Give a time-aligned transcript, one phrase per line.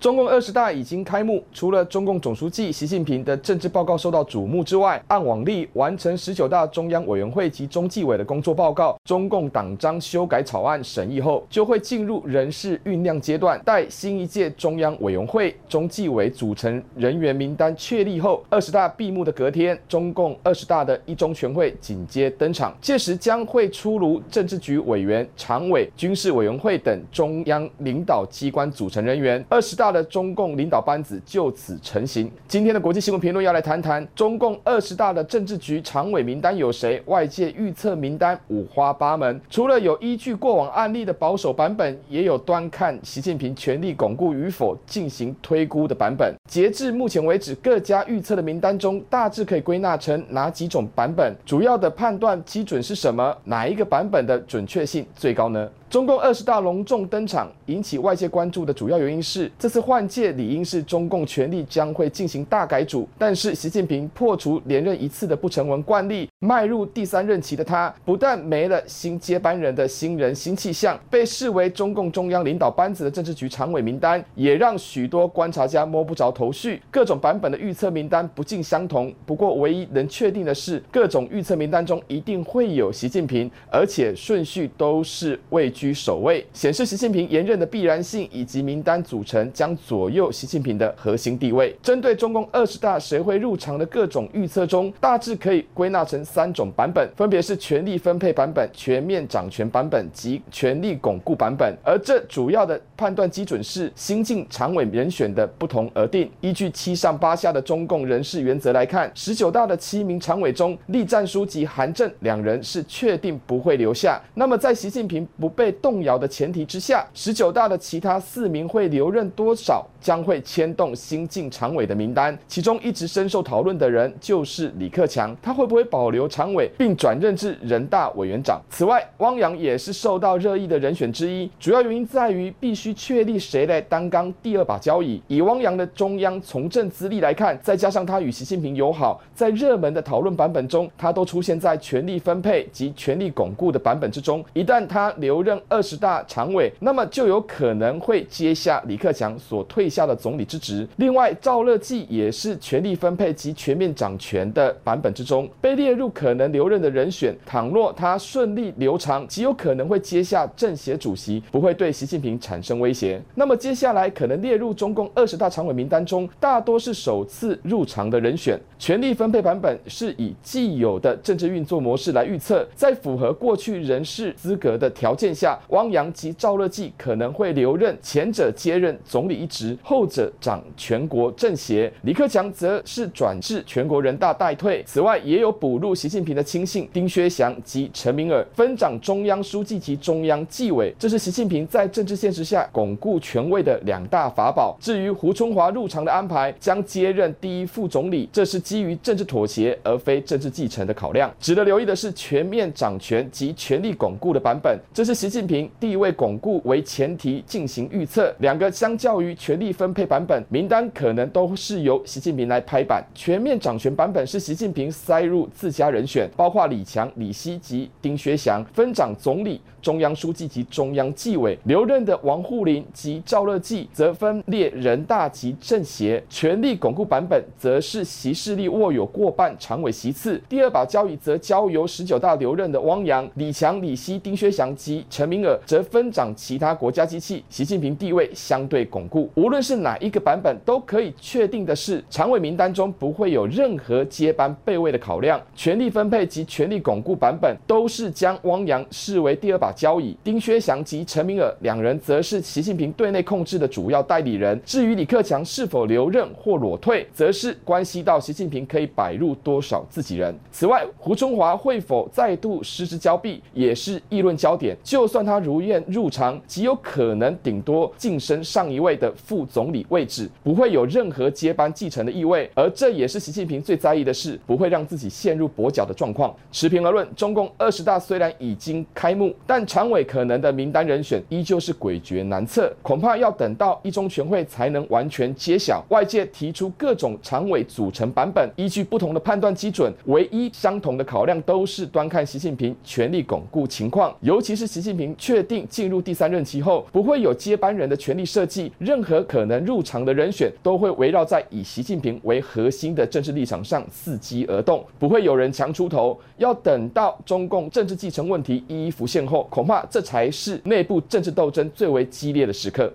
[0.00, 13.60] 中共二十大已经开幕，除了中共总书记习近平的政治报告受到瞩目之外，按往例完成十九大中央委员会及中纪委的工作报告，中共党章修改草案审议后，就会进入人事酝酿阶段。
[13.64, 29.44] 待新一届中央委员会、中纪委组成人员名单确立后，二十大闭幕的隔天，中共二十大的一中全会紧接登场，届时将会出炉政治局委员、常委、军事委员会等中央领导机关组成人员。
[29.48, 29.87] 二十大。
[29.92, 32.30] 的中共领导班子就此成型。
[32.46, 37.02] 今天的国际新闻评论要来谈谈中共二十大的政治局常委名单有谁？
[37.06, 46.34] 外界预测名单五花八门，除了有依据过往案例的保守版本，也有端看习近平权力巩固与否进行推估的版本。
[46.48, 51.34] 截至目前为止，各家预测的名单中，大致可以归纳成哪几种版本？
[51.44, 53.36] 主要的判断基准是什么？
[53.44, 55.68] 哪一个版本的准确性最高呢？
[55.90, 63.08] 中共二十大隆重登场，引起外界关注的主要原因是，这次换届理应是中共权力将会进行大改组。
[63.16, 76.80] 但是，习近平破除连任一次的不成文惯例，迈入第三任期的他，不但没了新接班人的新人新气象，被视为中共中央领导班子的政治局常委名单，也让许多观察家摸不着头绪。
[76.92, 91.76] 各种版本的预测名单不尽相同，不过唯一能确定的是，各种预测名单中一定会有习近平，而且顺序都是位居首位，显示习近平连任的必然性，以及名单组成将左右习近平的核心地位。
[91.82, 101.74] 针对中共二十大谁会入场的各种预测中，大致可以归纳成三种版本，分别是权力分配版本、全面掌权版本及权力巩固版本。
[101.82, 106.30] 而这主要的判断基准是新晋常委人选的不同而定。
[106.40, 114.20] 依据七上八下的中共人事原则来看，十九大的七名常委中，栗战书及韩正两人是确定不会留下。
[114.34, 122.36] 那么在习近平不被动摇的前提之下，十九大的其他四名会留任多少，将会牵动新晋常委的名单。
[122.48, 128.60] 其中一直深受讨论的人就是李克强，他会不会保留常委并转任至人大委员长？
[128.70, 135.22] 此外，汪洋也是受到热议的人选之一，主要原因在于必须确立谁来担纲第二把交椅。
[135.28, 144.42] 以汪洋的中央从政资历来看，再加上他与习近平友好，在热门的讨论版本中，他都出现在权力分配及权力巩固的版本之中。
[144.54, 150.86] 一旦他留任，二十大常委，那么就有可能会接下李克强所退下的总理之职。
[150.96, 157.36] 另外，赵乐际也是权力分配及全面掌权的版本之中被列入可能留任的人选。
[157.46, 163.20] 倘若他顺利留长，极有可能会接下政协主席，不会对习近平产生威胁。
[163.34, 168.58] 那么接下来可能列入中共二十大常委名单中，大多是首次入场的人选。
[168.78, 175.58] 权力分配版本是以既有的政治运作模式来预测，在符合过去人事资格的条件下。
[175.68, 181.92] 汪洋及赵乐际可能会留任，前者接任总理一职，后者掌全国政协。
[182.02, 184.82] 李克强则是转至全国人大代退。
[184.86, 190.94] 此外，也有补入习近平的亲信丁薛祥及陈敏尔，分掌中央书记及中央纪委。
[190.96, 194.76] 这是习近平在政治现实下巩固权位的两大法宝。
[194.80, 201.28] 至于胡春华入场的安排，将接任第一副总理，这是基于政治妥协而非政治继承的考量。
[201.40, 205.68] 值得留意的是，全面掌权及权力巩固的版本，这是习近平。
[205.80, 213.04] 地位巩固为前提进行预测，两个相较于权力分配版本，名单可能都是由习近平来拍板。
[213.16, 221.58] 全面掌权版本是习近平塞入自家人选，包括李强、李希及丁薛祥分掌总理、中央书记及中央纪委。
[221.64, 226.22] 留任的王沪宁及赵乐际则分列人大及政协。
[226.28, 235.58] 权力巩固版本则是习势力握有过半常委席次，第二把交椅则交由十九大留任的汪洋、李强、李希、丁薛祥及陈明尔。
[235.66, 239.30] 则分掌其他国家机器，习近平地位相对巩固。
[239.34, 245.40] 无论是哪一个版本，都可以确定的是，常委名单中不会有任何接班备位的考量。
[245.78, 254.60] 权力分配及权力巩固版本都是将汪洋视为第二把交椅，丁薛祥及陈明尔两人则是习近平对内控制的主要代理人。
[254.64, 260.36] 至于李克强是否留任或裸退，则是关系到习近平可以摆入多少自己人。
[260.50, 264.76] 此外，胡春华会否再度失之交臂，也是议论焦点。
[264.82, 265.38] 就算他。
[265.38, 272.50] 如愿入场，极有可能顶多晋升上一位的副总理位置，不会有任何接班继承的意味。
[272.56, 276.34] 而这也是习近平最在意的事，不会让自己陷入博脚的状况。
[276.50, 285.84] 持平而论，中共二十大虽然已经开幕，但常委可能的名单人选依旧是诡谲难测，恐怕要等到一中全会才能完全揭晓。
[285.90, 306.18] 外界提出各种常委组成版本，依据不同的判断基准，唯一相同的考量都是端看习近平权力巩固情况，尤其是习近平确定进入第三任期后，不会有接班人的权力设计，任何可能入场的人选都会围绕在以习近平为核心的政治立场上伺机而动，不会有人强出头。
[306.36, 312.92] 要等到中共政治继承问题一一浮现后，恐怕这才是内部政治斗争最为激烈的时刻。